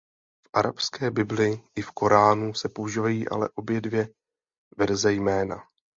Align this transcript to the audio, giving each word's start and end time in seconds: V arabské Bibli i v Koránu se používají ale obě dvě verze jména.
V 0.45 0.49
arabské 0.53 1.11
Bibli 1.11 1.63
i 1.75 1.81
v 1.81 1.91
Koránu 1.91 2.53
se 2.53 2.69
používají 2.69 3.29
ale 3.29 3.49
obě 3.55 3.81
dvě 3.81 4.09
verze 4.77 5.13
jména. 5.13 5.63